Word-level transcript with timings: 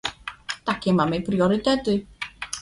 Takie 0.65 0.93
mamy 0.93 1.21
priorytety 1.21 2.05